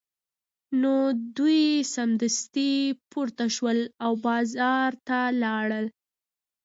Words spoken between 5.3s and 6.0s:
لاړل